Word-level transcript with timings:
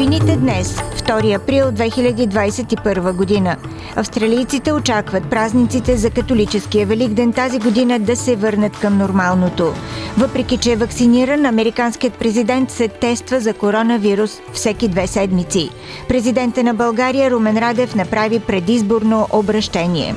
Новините 0.00 0.36
днес, 0.36 0.76
2 0.76 1.36
април 1.36 1.66
2021 1.66 3.12
година, 3.12 3.56
австралийците 3.96 4.72
очакват 4.72 5.30
празниците 5.30 5.96
за 5.96 6.10
католическия 6.10 6.86
Великден 6.86 7.32
тази 7.32 7.58
година 7.58 7.98
да 7.98 8.16
се 8.16 8.36
върнат 8.36 8.78
към 8.78 8.98
нормалното. 8.98 9.72
Въпреки, 10.18 10.58
че 10.58 10.72
е 10.72 10.76
вакциниран, 10.76 11.46
американският 11.46 12.14
президент 12.14 12.70
се 12.70 12.88
тества 12.88 13.40
за 13.40 13.54
коронавирус 13.54 14.40
всеки 14.52 14.88
две 14.88 15.06
седмици. 15.06 15.70
Президента 16.08 16.62
на 16.62 16.74
България 16.74 17.30
Румен 17.30 17.58
Радев 17.58 17.94
направи 17.94 18.40
предизборно 18.40 19.26
обращение. 19.32 20.14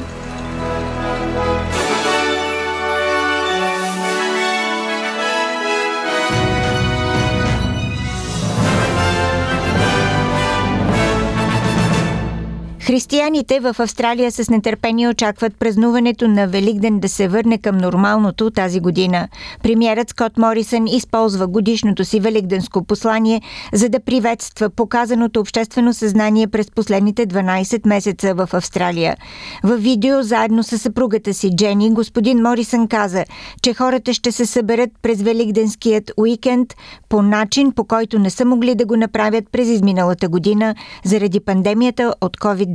Християните 12.85 13.59
в 13.59 13.75
Австралия 13.79 14.31
с 14.31 14.49
нетърпение 14.49 15.09
очакват 15.09 15.59
празнуването 15.59 16.27
на 16.27 16.47
Великден 16.47 16.99
да 16.99 17.09
се 17.09 17.27
върне 17.27 17.57
към 17.57 17.77
нормалното 17.77 18.51
тази 18.51 18.79
година. 18.79 19.27
Премьерът 19.63 20.09
Скот 20.09 20.38
Морисън 20.38 20.88
използва 20.88 21.47
годишното 21.47 22.05
си 22.05 22.19
великденско 22.19 22.83
послание, 22.83 23.41
за 23.73 23.89
да 23.89 23.99
приветства 23.99 24.69
показаното 24.69 25.39
обществено 25.39 25.93
съзнание 25.93 26.47
през 26.47 26.71
последните 26.71 27.27
12 27.27 27.88
месеца 27.88 28.33
в 28.33 28.49
Австралия. 28.53 29.15
В 29.63 29.77
видео 29.77 30.23
заедно 30.23 30.63
с 30.63 30.77
съпругата 30.77 31.33
си 31.33 31.55
Джени, 31.55 31.93
господин 31.93 32.41
Морисън 32.41 32.88
каза, 32.88 33.25
че 33.61 33.73
хората 33.73 34.13
ще 34.13 34.31
се 34.31 34.45
съберат 34.45 34.89
през 35.02 35.21
великденският 35.21 36.11
уикенд 36.17 36.73
по 37.09 37.21
начин, 37.21 37.71
по 37.71 37.83
който 37.86 38.19
не 38.19 38.30
са 38.30 38.45
могли 38.45 38.75
да 38.75 38.86
го 38.86 38.95
направят 38.95 39.45
през 39.52 39.67
изминалата 39.67 40.30
година 40.30 40.75
заради 41.03 41.39
пандемията 41.39 42.13
от 42.21 42.38
COVID-19. 42.38 42.72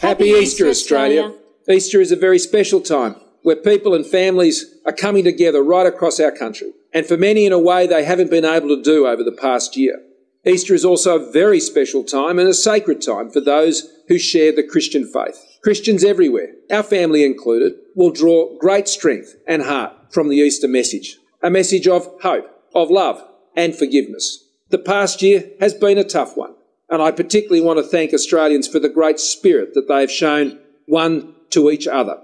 Happy 0.00 0.26
Easter, 0.26 0.68
Australia. 0.68 1.34
Easter 1.68 2.00
is 2.00 2.10
a 2.10 2.16
very 2.16 2.38
special 2.38 2.80
time 2.80 3.16
where 3.42 3.56
people 3.56 3.94
and 3.94 4.06
families 4.06 4.74
are 4.86 4.92
coming 4.92 5.24
together 5.24 5.62
right 5.62 5.86
across 5.86 6.20
our 6.20 6.32
country, 6.32 6.72
and 6.92 7.06
for 7.06 7.16
many 7.16 7.46
in 7.46 7.52
a 7.52 7.58
way 7.58 7.86
they 7.86 8.04
haven't 8.04 8.30
been 8.30 8.44
able 8.44 8.68
to 8.68 8.82
do 8.82 9.06
over 9.06 9.22
the 9.22 9.32
past 9.32 9.76
year. 9.76 10.00
Easter 10.46 10.74
is 10.74 10.84
also 10.84 11.18
a 11.18 11.32
very 11.32 11.60
special 11.60 12.02
time 12.02 12.38
and 12.38 12.48
a 12.48 12.54
sacred 12.54 13.02
time 13.02 13.30
for 13.30 13.40
those 13.40 13.90
who 14.08 14.18
share 14.18 14.52
the 14.52 14.62
Christian 14.62 15.04
faith. 15.04 15.38
Christians 15.62 16.02
everywhere, 16.02 16.54
our 16.70 16.82
family 16.82 17.24
included, 17.24 17.74
will 17.94 18.10
draw 18.10 18.56
great 18.58 18.88
strength 18.88 19.36
and 19.46 19.62
heart 19.62 19.92
from 20.10 20.28
the 20.28 20.36
Easter 20.36 20.68
message. 20.68 21.18
A 21.42 21.50
message 21.50 21.86
of 21.86 22.08
hope, 22.22 22.46
of 22.74 22.90
love, 22.90 23.22
and 23.54 23.74
forgiveness. 23.74 24.48
The 24.70 24.78
past 24.78 25.20
year 25.20 25.50
has 25.60 25.74
been 25.74 25.98
a 25.98 26.04
tough 26.04 26.36
one. 26.36 26.49
And 26.90 27.00
I 27.00 27.12
particularly 27.12 27.60
want 27.60 27.78
to 27.78 27.84
thank 27.84 28.12
Australians 28.12 28.66
for 28.66 28.80
the 28.80 28.88
great 28.88 29.20
spirit 29.20 29.74
that 29.74 29.86
they 29.88 30.00
have 30.00 30.10
shown 30.10 30.58
one 30.86 31.34
to 31.50 31.70
each 31.70 31.86
other. 31.86 32.16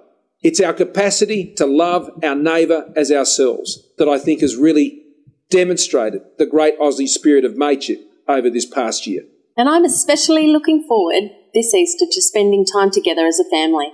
It's 0.43 0.61
our 0.61 0.75
capacity 0.75 1.55
to 1.55 1.67
love 1.67 2.11
our 2.23 2.35
neighbour 2.35 2.93
as 2.97 3.11
ourselves 3.11 3.89
that 3.99 4.09
I 4.09 4.19
think 4.19 4.41
has 4.41 4.57
really 4.57 5.03
demonstrated 5.51 6.23
the 6.39 6.47
great 6.47 6.79
Aussie 6.79 7.09
spirit 7.09 7.45
of 7.45 7.57
mateship 7.57 8.01
over 8.29 8.51
this 8.51 8.67
past 8.67 9.07
year. 9.07 9.23
And 9.57 9.69
I'm 9.69 9.85
especially 9.85 10.49
looking 10.49 10.85
forward 10.87 11.31
this 11.55 11.73
Easter 11.73 12.05
to 12.11 12.23
spending 12.23 12.67
time 12.67 12.91
together 12.91 13.27
as 13.27 13.41
a 13.41 13.49
family 13.49 13.93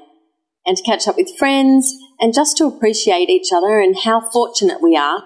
and 0.67 0.77
to 0.77 0.83
catch 0.83 1.07
up 1.07 1.17
with 1.17 1.37
friends 1.39 1.93
and 2.19 2.35
just 2.35 2.57
to 2.57 2.67
appreciate 2.67 3.29
each 3.29 3.53
other 3.55 3.79
and 3.79 3.97
how 4.05 4.29
fortunate 4.31 4.81
we 4.81 4.97
are 4.97 5.23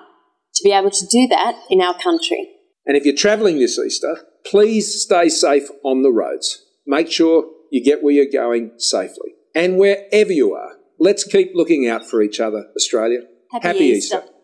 to 0.54 0.64
be 0.64 0.72
able 0.72 0.90
to 0.90 1.06
do 1.06 1.26
that 1.28 1.56
in 1.70 1.80
our 1.80 1.96
country. 1.98 2.50
And 2.84 2.96
if 2.96 3.04
you're 3.04 3.16
travelling 3.16 3.58
this 3.58 3.78
Easter, 3.78 4.18
please 4.51 4.87
stay 5.05 5.29
safe 5.29 5.67
on 5.83 6.03
the 6.03 6.11
roads. 6.11 6.47
Make 6.85 7.09
sure 7.11 7.45
you 7.71 7.83
get 7.83 8.03
where 8.03 8.13
you're 8.13 8.43
going 8.43 8.71
safely. 8.77 9.31
And 9.55 9.77
wherever 9.77 10.33
you 10.41 10.53
are, 10.53 10.73
let's 10.99 11.23
keep 11.23 11.49
looking 11.53 11.87
out 11.87 12.03
for 12.09 12.21
each 12.21 12.39
other, 12.39 12.61
Australia. 12.75 13.21
Happy, 13.51 13.67
Happy 13.67 13.87
Easter. 13.91 14.17
Easter. 14.17 14.41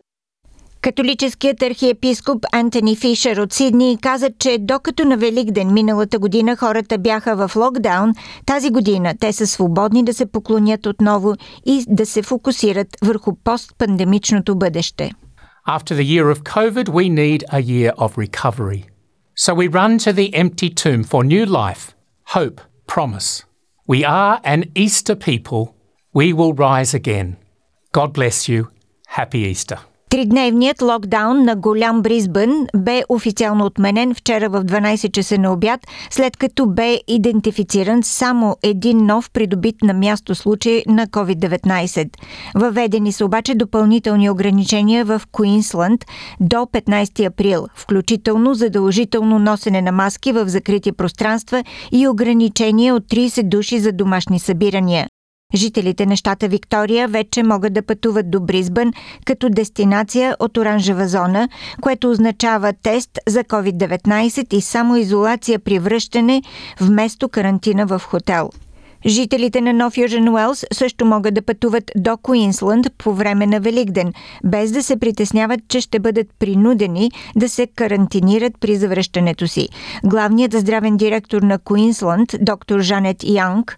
Католическият 0.80 1.62
архиепископ 1.62 2.44
Антони 2.52 2.96
Фишер 2.96 3.36
от 3.36 3.52
Сидни 3.52 3.98
каза, 4.02 4.30
че 4.38 4.58
докато 4.60 5.04
на 5.04 5.16
Великден 5.16 5.72
миналата 5.72 6.18
година 6.18 6.56
хората 6.56 6.98
бяха 6.98 7.48
в 7.48 7.56
локдаун, 7.56 8.12
тази 8.46 8.70
година 8.70 9.14
те 9.20 9.32
са 9.32 9.46
свободни 9.46 10.04
да 10.04 10.14
се 10.14 10.26
поклонят 10.26 10.86
отново 10.86 11.34
и 11.66 11.84
да 11.88 12.06
се 12.06 12.22
фокусират 12.22 12.88
върху 13.04 13.32
постпандемичното 13.44 14.54
бъдеще. 14.54 15.12
After 15.68 15.94
the 15.94 16.06
year 16.14 16.26
of 16.34 16.38
COVID, 16.42 16.86
we 16.88 17.04
need 17.22 17.40
a 17.52 17.60
year 17.60 17.92
of 17.94 18.10
recovery. 18.16 18.91
So 19.35 19.53
we 19.55 19.67
run 19.67 19.97
to 19.99 20.13
the 20.13 20.33
empty 20.35 20.69
tomb 20.69 21.03
for 21.03 21.23
new 21.23 21.45
life, 21.45 21.95
hope, 22.25 22.61
promise. 22.85 23.43
We 23.87 24.05
are 24.05 24.39
an 24.43 24.71
Easter 24.75 25.15
people. 25.15 25.75
We 26.13 26.33
will 26.33 26.53
rise 26.53 26.93
again. 26.93 27.37
God 27.91 28.13
bless 28.13 28.47
you. 28.47 28.69
Happy 29.07 29.39
Easter. 29.39 29.79
Тридневният 30.13 30.81
локдаун 30.81 31.43
на 31.43 31.55
голям 31.55 32.01
Бризбън 32.01 32.67
бе 32.75 33.03
официално 33.09 33.65
отменен 33.65 34.15
вчера 34.15 34.49
в 34.49 34.63
12 34.63 35.11
часа 35.11 35.37
на 35.37 35.53
обяд, 35.53 35.87
след 36.09 36.37
като 36.37 36.65
бе 36.65 36.99
идентифициран 37.07 38.03
само 38.03 38.57
един 38.63 39.05
нов 39.05 39.31
придобит 39.31 39.75
на 39.83 39.93
място 39.93 40.35
случай 40.35 40.83
на 40.87 41.07
COVID-19. 41.07 42.09
Въведени 42.55 43.11
са 43.11 43.25
обаче 43.25 43.55
допълнителни 43.55 44.29
ограничения 44.29 45.05
в 45.05 45.21
Куинсланд 45.31 46.05
до 46.39 46.55
15 46.55 47.25
април, 47.25 47.67
включително 47.75 48.53
задължително 48.53 49.39
носене 49.39 49.81
на 49.81 49.91
маски 49.91 50.31
в 50.31 50.49
закрити 50.49 50.91
пространства 50.91 51.63
и 51.91 52.07
ограничения 52.07 52.95
от 52.95 53.03
30 53.03 53.43
души 53.43 53.79
за 53.79 53.91
домашни 53.91 54.39
събирания. 54.39 55.07
Жителите 55.55 56.05
на 56.05 56.15
щата 56.15 56.47
Виктория 56.47 57.07
вече 57.07 57.43
могат 57.43 57.73
да 57.73 57.81
пътуват 57.81 58.31
до 58.31 58.39
Бризбън 58.39 58.93
като 59.25 59.49
дестинация 59.49 60.35
от 60.39 60.57
оранжева 60.57 61.07
зона, 61.07 61.49
което 61.81 62.11
означава 62.11 62.73
тест 62.83 63.19
за 63.27 63.43
COVID-19 63.43 64.53
и 64.53 64.61
самоизолация 64.61 65.59
при 65.59 65.79
връщане 65.79 66.41
вместо 66.79 67.29
карантина 67.29 67.85
в 67.85 67.99
хотел. 67.99 68.49
Жителите 69.05 69.61
на 69.61 69.73
Нов 69.73 69.97
Южен 69.97 70.29
Уелс 70.29 70.65
също 70.73 71.05
могат 71.05 71.33
да 71.33 71.41
пътуват 71.41 71.91
до 71.95 72.17
Куинсланд 72.17 72.87
по 72.97 73.13
време 73.13 73.47
на 73.47 73.59
Великден, 73.59 74.13
без 74.43 74.71
да 74.71 74.83
се 74.83 74.99
притесняват, 74.99 75.59
че 75.67 75.81
ще 75.81 75.99
бъдат 75.99 76.27
принудени 76.39 77.11
да 77.35 77.49
се 77.49 77.67
карантинират 77.67 78.53
при 78.59 78.75
завръщането 78.75 79.47
си. 79.47 79.69
Главният 80.03 80.53
здравен 80.53 80.97
директор 80.97 81.41
на 81.41 81.59
Куинсланд, 81.59 82.35
доктор 82.41 82.79
Жанет 82.79 83.23
Янг, 83.23 83.77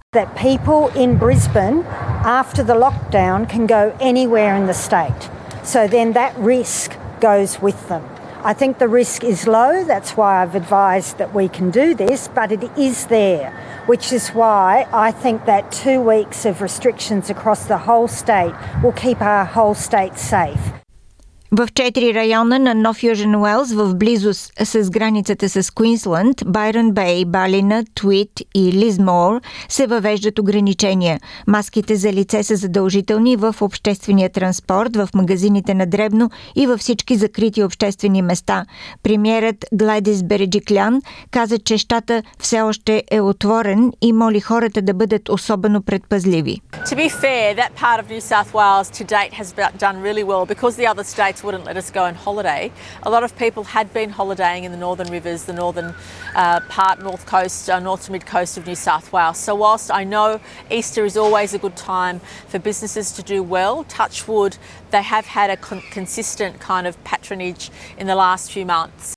after 2.26 2.64
the 2.64 2.76
lockdown 2.86 3.46
can 3.48 3.68
go 3.68 3.94
anywhere 4.02 4.56
in 4.56 4.66
the 4.66 4.74
state. 4.74 5.22
So 5.64 5.88
then 5.88 6.14
that 6.14 6.34
risk 6.38 6.88
goes 7.22 7.62
with 7.62 7.80
them. 7.90 8.15
I 8.46 8.54
think 8.54 8.78
the 8.78 8.88
risk 8.88 9.24
is 9.24 9.48
low, 9.48 9.84
that's 9.84 10.16
why 10.16 10.44
I've 10.44 10.54
advised 10.54 11.18
that 11.18 11.34
we 11.34 11.48
can 11.48 11.72
do 11.72 11.96
this, 11.96 12.28
but 12.28 12.52
it 12.52 12.62
is 12.78 13.08
there, 13.08 13.50
which 13.88 14.14
is 14.14 14.30
why 14.30 14.88
I 14.94 15.10
think 15.10 15.46
that 15.46 15.72
two 15.72 16.00
weeks 16.00 16.46
of 16.46 16.62
restrictions 16.62 17.32
across 17.32 17.66
the 17.66 17.80
whole 17.80 18.08
state 18.08 18.54
will 18.84 18.92
keep 18.92 19.20
our 19.20 19.46
whole 19.46 19.74
state 19.74 20.20
safe. 20.20 20.85
В 21.58 21.68
четири 21.74 22.14
района 22.14 22.60
на 22.60 22.74
Нов 22.74 23.04
Южен 23.04 23.36
Уелс 23.36 23.72
в 23.72 23.96
близост 23.96 24.52
с 24.66 24.90
границата 24.90 25.50
с 25.50 25.74
Куинсланд, 25.74 26.38
Байрон 26.46 26.92
Бей, 26.92 27.26
Балина, 27.26 27.84
Твит 27.96 28.30
и 28.56 28.74
Лизмор 28.74 29.42
се 29.70 29.88
въвеждат 29.88 30.40
ограничения. 30.40 31.20
Маските 31.48 31.96
за 31.96 32.14
лице 32.14 32.44
са 32.44 32.56
задължителни 32.56 33.36
в 33.36 33.56
обществения 33.62 34.30
транспорт, 34.30 34.96
в 34.96 35.10
магазините 35.16 35.74
на 35.74 35.86
Дребно 35.86 36.30
и 36.56 36.68
във 36.68 36.80
всички 36.80 37.16
закрити 37.16 37.64
обществени 37.64 38.22
места. 38.22 38.66
Премьерът 39.04 39.66
Гладис 39.74 40.24
Береджиклян 40.24 41.02
каза, 41.32 41.60
че 41.60 41.78
щата 41.78 42.24
все 42.40 42.62
още 42.62 43.04
е 43.12 43.22
отворен 43.22 43.92
и 44.02 44.14
моли 44.14 44.40
хората 44.40 44.82
да 44.82 44.94
бъдат 44.94 45.30
особено 45.30 45.82
предпазливи. 45.82 46.62
To 46.86 46.96
be 46.96 47.10
fair, 47.10 47.56
that 47.56 47.72
part 47.82 48.00
of 48.02 48.06
New 48.10 48.22
South 48.34 48.52
Wales 48.54 48.88
to 49.00 49.04
date 49.18 49.34
has 49.42 49.48
done 49.86 49.98
really 50.08 50.26
well 50.32 50.46
because 50.54 50.76
the 50.76 50.88
other 50.94 51.06
states 51.16 51.45
wouldn't 51.46 51.64
let 51.64 51.78
us 51.78 51.92
go 51.92 52.04
on 52.04 52.16
holiday. 52.16 52.72
A 53.04 53.10
lot 53.10 53.24
of 53.24 53.38
people 53.38 53.64
had 53.64 53.94
been 53.94 54.10
holidaying 54.10 54.64
in 54.64 54.72
the 54.72 54.78
northern 54.78 55.10
rivers, 55.10 55.46
the 55.46 55.54
northern 55.54 55.96
uh, 56.36 56.60
part, 56.62 57.02
north 57.02 57.26
coast, 57.26 57.70
uh, 57.70 57.80
north 57.80 58.06
to 58.06 58.12
mid 58.12 58.26
coast 58.26 58.58
of 58.58 58.68
New 58.68 58.76
South 58.76 59.14
Wales. 59.14 59.38
So, 59.38 59.56
whilst 59.56 59.92
I 59.92 60.04
know 60.04 60.40
Easter 60.70 61.06
is 61.06 61.16
always 61.16 61.54
a 61.54 61.60
good 61.60 61.76
time 61.76 62.20
for 62.48 62.60
businesses 62.60 63.12
to 63.14 63.24
do 63.24 63.44
well, 63.44 63.84
touch 63.86 64.28
wood, 64.28 64.58
they 64.92 65.04
have 65.04 65.28
had 65.28 65.50
a 65.50 65.58
con- 65.58 65.84
consistent 65.92 66.60
kind 66.60 66.88
of 66.88 67.02
patronage 67.04 67.70
in 67.98 68.08
the 68.08 68.16
last 68.16 68.52
few 68.52 68.66
months. 68.66 69.15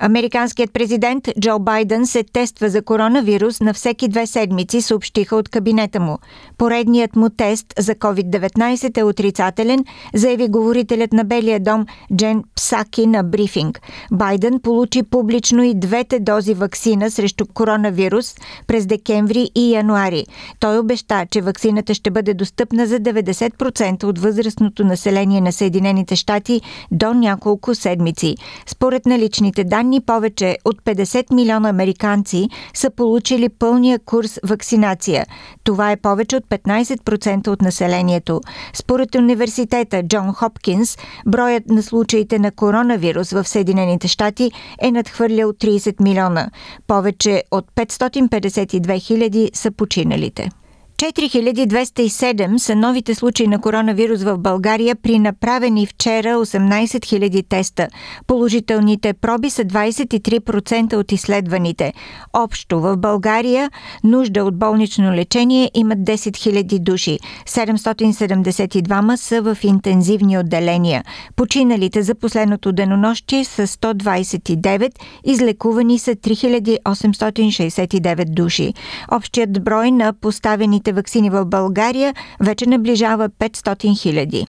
Американският 0.00 0.72
президент 0.72 1.28
Джо 1.40 1.58
Байден 1.58 2.06
се 2.06 2.22
тества 2.22 2.68
за 2.68 2.82
коронавирус 2.82 3.60
на 3.60 3.74
всеки 3.74 4.08
две 4.08 4.26
седмици, 4.26 4.82
съобщиха 4.82 5.36
от 5.36 5.48
кабинета 5.48 6.00
му. 6.00 6.18
Поредният 6.58 7.16
му 7.16 7.30
тест 7.30 7.66
за 7.78 7.94
COVID-19 7.94 8.98
е 8.98 9.02
отрицателен, 9.02 9.84
заяви 10.14 10.48
говорителят 10.48 11.12
на 11.12 11.24
Белия 11.24 11.60
дом 11.60 11.86
Джен 12.16 12.44
Псаки 12.56 13.06
на 13.06 13.22
брифинг. 13.22 13.80
Байден 14.12 14.60
получи 14.60 15.02
публично 15.02 15.62
и 15.62 15.74
двете 15.74 16.20
дози 16.20 16.54
вакцина 16.54 17.10
срещу 17.10 17.46
коронавирус 17.54 18.34
през 18.66 18.86
декември 18.86 19.50
и 19.54 19.72
януари. 19.72 20.26
Той 20.60 20.78
обеща, 20.78 21.26
че 21.30 21.40
вакцината 21.40 21.94
ще 21.94 22.10
бъде 22.10 22.34
достъпна 22.34 22.86
за 22.86 23.00
90% 23.00 24.04
от 24.04 24.18
възрастното 24.18 24.84
население 24.84 25.40
на 25.40 25.52
Съединените 25.52 26.16
щати 26.16 26.60
до 26.90 27.14
няколко 27.14 27.74
седмици. 27.74 28.36
Според 28.66 29.06
наличните 29.06 29.64
данни, 29.64 29.85
данни 29.86 30.00
повече 30.00 30.58
от 30.64 30.82
50 30.82 31.34
милиона 31.34 31.68
американци 31.68 32.48
са 32.74 32.90
получили 32.90 33.48
пълния 33.48 33.98
курс 33.98 34.40
вакцинация. 34.44 35.26
Това 35.64 35.92
е 35.92 35.96
повече 35.96 36.36
от 36.36 36.44
15% 36.44 37.48
от 37.48 37.62
населението. 37.62 38.40
Според 38.74 39.14
университета 39.14 40.02
Джон 40.02 40.32
Хопкинс, 40.32 40.98
броят 41.26 41.68
на 41.68 41.82
случаите 41.82 42.38
на 42.38 42.50
коронавирус 42.50 43.30
в 43.30 43.44
Съединените 43.44 44.08
щати 44.08 44.50
е 44.82 44.90
надхвърлял 44.90 45.52
30 45.52 46.02
милиона. 46.02 46.50
Повече 46.86 47.42
от 47.50 47.64
552 47.76 49.00
хиляди 49.00 49.50
са 49.54 49.70
починалите. 49.70 50.50
4207 50.96 52.56
са 52.56 52.76
новите 52.76 53.14
случаи 53.14 53.46
на 53.46 53.60
коронавирус 53.60 54.22
в 54.22 54.38
България 54.38 54.96
при 54.96 55.18
направени 55.18 55.86
вчера 55.86 56.28
18 56.28 56.86
000 56.86 57.48
теста. 57.48 57.88
Положителните 58.26 59.12
проби 59.12 59.50
са 59.50 59.64
23% 59.64 60.96
от 60.96 61.12
изследваните. 61.12 61.92
Общо 62.32 62.80
в 62.80 62.96
България 62.96 63.70
нужда 64.04 64.44
от 64.44 64.58
болнично 64.58 65.12
лечение 65.12 65.70
имат 65.74 65.98
10 65.98 66.14
000 66.14 66.78
души. 66.78 67.18
772 67.46 69.16
са 69.16 69.42
в 69.42 69.58
интензивни 69.62 70.38
отделения. 70.38 71.04
Починалите 71.36 72.02
за 72.02 72.14
последното 72.14 72.72
денонощие 72.72 73.44
са 73.44 73.66
129, 73.66 74.90
излекувани 75.24 75.98
са 75.98 76.14
3869 76.14 78.24
души. 78.24 78.74
Общият 79.12 79.64
брой 79.64 79.90
на 79.90 80.12
поставените 80.12 80.85
вакцини 80.92 81.30
в 81.30 81.44
България 81.44 82.14
вече 82.40 82.66
наближава 82.66 83.28
500 83.28 84.00
хиляди. 84.00 84.46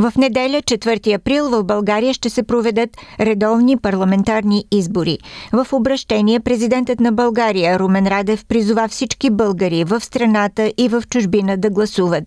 В 0.00 0.12
неделя, 0.18 0.62
4 0.62 1.14
април, 1.14 1.48
в 1.48 1.64
България 1.64 2.14
ще 2.14 2.30
се 2.30 2.42
проведат 2.42 2.90
редовни 3.20 3.76
парламентарни 3.76 4.64
избори. 4.70 5.18
В 5.52 5.66
обращение 5.72 6.40
президентът 6.40 7.00
на 7.00 7.12
България 7.12 7.78
Румен 7.78 8.06
Радев 8.06 8.44
призова 8.46 8.88
всички 8.88 9.30
българи 9.30 9.84
в 9.84 10.00
страната 10.00 10.72
и 10.78 10.88
в 10.88 11.02
чужбина 11.10 11.56
да 11.56 11.70
гласуват. 11.70 12.24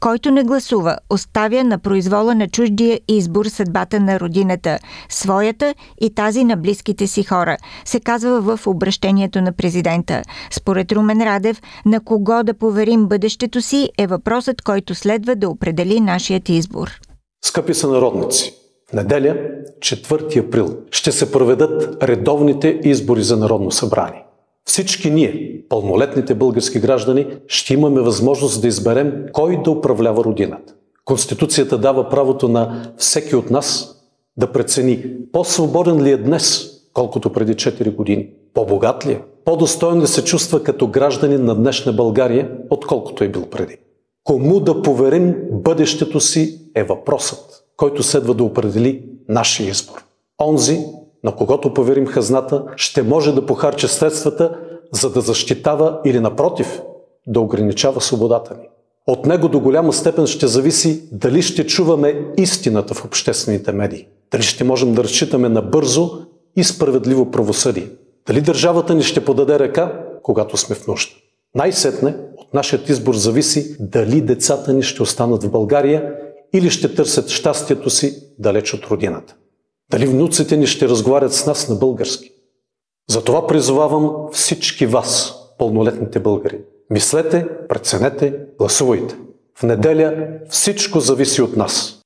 Който 0.00 0.30
не 0.30 0.44
гласува, 0.44 0.96
оставя 1.10 1.64
на 1.64 1.78
произвола 1.78 2.34
на 2.34 2.48
чуждия 2.48 3.00
избор 3.08 3.46
съдбата 3.46 4.00
на 4.00 4.20
родината, 4.20 4.78
своята 5.08 5.74
и 6.00 6.14
тази 6.14 6.44
на 6.44 6.56
близките 6.56 7.06
си 7.06 7.22
хора, 7.22 7.56
се 7.84 8.00
казва 8.00 8.40
в 8.40 8.66
обращението 8.66 9.40
на 9.40 9.52
президента. 9.52 10.22
Според 10.50 10.92
Румен 10.92 11.22
Радев, 11.22 11.62
на 11.86 12.00
кого 12.00 12.42
да 12.42 12.54
поверим 12.54 13.06
бъдещето 13.06 13.62
си 13.62 13.88
е 13.98 14.06
въпросът, 14.06 14.62
който 14.62 14.94
следва 14.94 15.36
да 15.36 15.48
определи 15.48 16.00
нашият 16.00 16.48
избор. 16.48 17.00
Скъпи 17.44 17.74
сънародници, 17.74 18.54
неделя, 18.94 19.36
4 19.78 20.46
април, 20.46 20.76
ще 20.90 21.12
се 21.12 21.32
проведат 21.32 22.02
редовните 22.02 22.80
избори 22.82 23.22
за 23.22 23.36
Народно 23.36 23.70
събрание. 23.70 24.24
Всички 24.64 25.10
ние, 25.10 25.62
пълнолетните 25.68 26.34
български 26.34 26.80
граждани, 26.80 27.26
ще 27.46 27.74
имаме 27.74 28.00
възможност 28.00 28.62
да 28.62 28.68
изберем 28.68 29.24
кой 29.32 29.62
да 29.62 29.70
управлява 29.70 30.24
родината. 30.24 30.74
Конституцията 31.04 31.78
дава 31.78 32.08
правото 32.08 32.48
на 32.48 32.92
всеки 32.96 33.36
от 33.36 33.50
нас 33.50 33.96
да 34.36 34.52
прецени 34.52 35.04
по-свободен 35.32 36.02
ли 36.02 36.10
е 36.10 36.16
днес, 36.16 36.70
колкото 36.92 37.32
преди 37.32 37.54
4 37.54 37.94
години, 37.94 38.28
по-богат 38.54 39.06
ли 39.06 39.12
е, 39.12 39.22
по-достоен 39.44 40.02
ли 40.02 40.06
се 40.06 40.24
чувства 40.24 40.62
като 40.62 40.86
гражданин 40.86 41.44
на 41.44 41.54
днешна 41.54 41.92
България, 41.92 42.50
отколкото 42.70 43.24
е 43.24 43.28
бил 43.28 43.46
преди. 43.46 43.76
Кому 44.24 44.60
да 44.60 44.82
поверим 44.82 45.34
бъдещето 45.52 46.20
си 46.20 46.59
е 46.74 46.84
въпросът, 46.84 47.64
който 47.76 48.02
следва 48.02 48.34
да 48.34 48.44
определи 48.44 49.04
нашия 49.28 49.68
избор. 49.68 50.04
Онзи, 50.42 50.78
на 51.24 51.36
когото 51.36 51.74
поверим 51.74 52.06
хазната, 52.06 52.64
ще 52.76 53.02
може 53.02 53.34
да 53.34 53.46
похарча 53.46 53.88
средствата, 53.88 54.58
за 54.92 55.10
да 55.10 55.20
защитава 55.20 56.00
или 56.04 56.20
напротив, 56.20 56.82
да 57.26 57.40
ограничава 57.40 58.00
свободата 58.00 58.54
ни. 58.54 58.68
От 59.06 59.26
него 59.26 59.48
до 59.48 59.60
голяма 59.60 59.92
степен 59.92 60.26
ще 60.26 60.46
зависи 60.46 61.02
дали 61.12 61.42
ще 61.42 61.66
чуваме 61.66 62.24
истината 62.38 62.94
в 62.94 63.04
обществените 63.04 63.72
медии, 63.72 64.06
дали 64.32 64.42
ще 64.42 64.64
можем 64.64 64.94
да 64.94 65.04
разчитаме 65.04 65.48
на 65.48 65.62
бързо 65.62 66.10
и 66.56 66.64
справедливо 66.64 67.30
правосъдие, 67.30 67.86
дали 68.26 68.40
държавата 68.40 68.94
ни 68.94 69.02
ще 69.02 69.24
подаде 69.24 69.58
ръка, 69.58 70.04
когато 70.22 70.56
сме 70.56 70.76
в 70.76 70.86
нужда. 70.86 71.12
Най-сетне 71.54 72.16
от 72.36 72.54
нашият 72.54 72.88
избор 72.88 73.14
зависи 73.14 73.76
дали 73.80 74.20
децата 74.20 74.72
ни 74.72 74.82
ще 74.82 75.02
останат 75.02 75.44
в 75.44 75.50
България 75.50 76.14
или 76.52 76.70
ще 76.70 76.94
търсят 76.94 77.28
щастието 77.28 77.90
си 77.90 78.22
далеч 78.38 78.74
от 78.74 78.86
родината. 78.86 79.34
Дали 79.90 80.06
внуците 80.06 80.56
ни 80.56 80.66
ще 80.66 80.88
разговарят 80.88 81.34
с 81.34 81.46
нас 81.46 81.68
на 81.68 81.74
български. 81.74 82.30
Затова 83.10 83.46
призовавам 83.46 84.12
всички 84.32 84.86
вас, 84.86 85.34
пълнолетните 85.58 86.20
българи. 86.20 86.58
Мислете, 86.90 87.46
преценете, 87.68 88.34
гласувайте. 88.58 89.16
В 89.58 89.62
неделя 89.62 90.28
всичко 90.48 91.00
зависи 91.00 91.42
от 91.42 91.56
нас. 91.56 92.02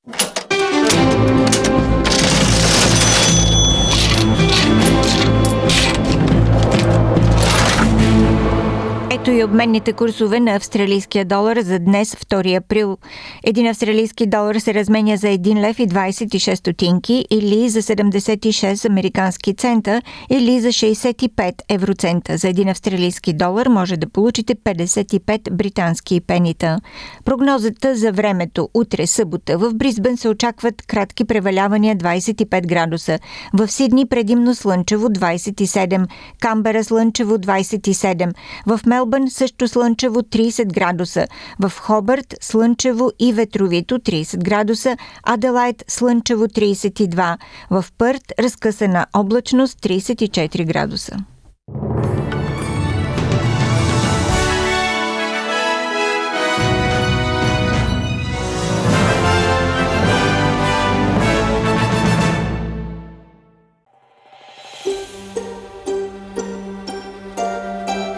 Ето 9.24 9.32
и 9.32 9.44
обменните 9.44 9.92
курсове 9.92 10.40
на 10.40 10.56
австралийския 10.56 11.24
долар 11.24 11.60
за 11.60 11.78
днес, 11.78 12.14
2 12.14 12.56
април. 12.56 12.96
Един 13.44 13.66
австралийски 13.66 14.26
долар 14.26 14.56
се 14.56 14.74
разменя 14.74 15.16
за 15.16 15.26
1 15.26 15.60
лев 15.60 15.78
и 15.78 15.88
26 15.88 16.54
стотинки 16.54 17.26
или 17.30 17.68
за 17.68 17.82
76 17.82 18.88
американски 18.90 19.54
цента 19.54 20.02
или 20.30 20.60
за 20.60 20.68
65 20.68 21.52
евроцента. 21.68 22.36
За 22.36 22.48
един 22.48 22.68
австралийски 22.68 23.32
долар 23.32 23.66
може 23.66 23.96
да 23.96 24.08
получите 24.08 24.54
55 24.54 25.50
британски 25.52 26.20
пенита. 26.20 26.80
Прогнозата 27.24 27.96
за 27.96 28.12
времето 28.12 28.68
утре 28.74 29.06
събота 29.06 29.58
в 29.58 29.74
Бризбен 29.74 30.16
се 30.16 30.28
очакват 30.28 30.82
кратки 30.82 31.24
превалявания 31.24 31.96
25 31.96 32.66
градуса. 32.66 33.18
В 33.54 33.68
Сидни 33.68 34.06
предимно 34.06 34.54
слънчево 34.54 35.08
27, 35.08 36.06
Камбера 36.40 36.84
слънчево 36.84 37.34
27, 37.34 38.32
в 38.66 38.80
Мелбърн 38.86 39.13
Мелбърн 39.14 39.30
също 39.30 39.68
слънчево 39.68 40.20
30 40.22 40.74
градуса, 40.74 41.26
в 41.60 41.72
Хобърт 41.80 42.34
слънчево 42.40 43.10
и 43.18 43.32
ветровито 43.32 43.98
30 43.98 44.38
градуса, 44.44 44.96
Аделайт 45.22 45.84
слънчево 45.88 46.44
32, 46.44 47.38
в 47.70 47.84
Пърт 47.98 48.32
разкъсана 48.38 49.06
облачност 49.14 49.78
34 49.80 50.66
градуса. 50.66 51.16